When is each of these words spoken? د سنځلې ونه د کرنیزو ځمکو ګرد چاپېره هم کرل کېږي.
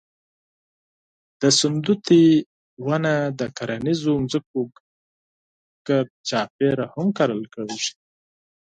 د 1.41 1.43
سنځلې 1.59 2.25
ونه 2.85 3.13
د 3.39 3.41
کرنیزو 3.57 4.13
ځمکو 4.31 4.61
ګرد 5.87 6.09
چاپېره 6.29 6.85
هم 6.93 7.07
کرل 7.17 7.43
کېږي. 7.53 7.91